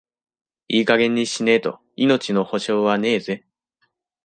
[0.67, 3.45] いい加減にしねえと、命の保証はねえぜ。